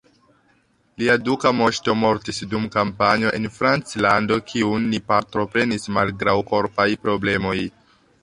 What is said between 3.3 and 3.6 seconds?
en